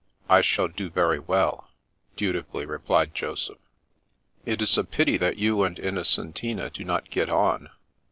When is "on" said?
7.29-7.69